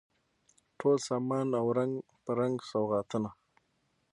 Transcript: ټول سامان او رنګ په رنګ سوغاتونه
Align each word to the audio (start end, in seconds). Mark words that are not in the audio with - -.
ټول 0.79 0.95
سامان 1.07 1.47
او 1.59 1.65
رنګ 1.77 1.93
په 2.23 2.31
رنګ 2.39 2.55
سوغاتونه 2.69 3.29